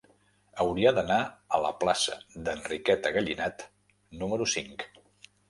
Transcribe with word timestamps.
Hauria 0.63 0.93
d'anar 0.99 1.17
a 1.57 1.59
la 1.65 1.71
plaça 1.83 2.15
d'Enriqueta 2.47 3.13
Gallinat 3.19 3.67
número 4.25 4.51
cinc. 4.57 4.85